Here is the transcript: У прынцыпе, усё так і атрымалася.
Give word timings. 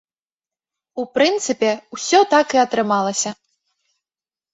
У 1.01 1.03
прынцыпе, 1.17 1.69
усё 1.97 2.19
так 2.33 2.47
і 2.57 2.61
атрымалася. 2.65 3.35